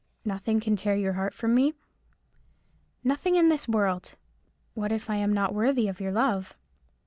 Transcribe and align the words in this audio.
"Nothing 0.25 0.59
can 0.59 0.75
tear 0.75 0.95
your 0.95 1.13
heart 1.13 1.31
from 1.31 1.53
me?" 1.53 1.75
"Nothing 3.03 3.35
in 3.35 3.49
this 3.49 3.67
world." 3.67 4.15
"What 4.73 4.91
if 4.91 5.11
I 5.11 5.17
am 5.17 5.31
not 5.31 5.53
worthy 5.53 5.87
of 5.87 6.01
your 6.01 6.11
love?" 6.11 6.57